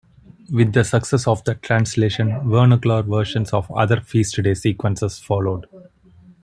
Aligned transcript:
With 0.51 0.73
the 0.73 0.83
success 0.83 1.27
of 1.27 1.43
that 1.43 1.61
translation, 1.61 2.49
vernacular 2.49 3.03
versions 3.03 3.53
of 3.53 3.69
other 3.71 4.01
feast-day 4.01 4.55
sequences 4.55 5.19
followed. 5.19 5.67